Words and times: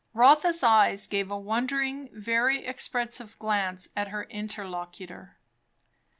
Rotha's 0.15 0.63
eyes 0.63 1.05
gave 1.05 1.29
a 1.29 1.37
wondering, 1.37 2.09
very 2.11 2.65
expressive, 2.65 3.37
glance 3.37 3.87
at 3.95 4.07
her 4.07 4.23
interlocutor. 4.31 5.37